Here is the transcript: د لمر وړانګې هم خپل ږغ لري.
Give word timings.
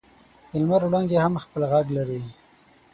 د 0.49 0.51
لمر 0.61 0.81
وړانګې 0.87 1.17
هم 1.23 1.33
خپل 1.43 1.61
ږغ 1.71 1.87
لري. 1.97 2.21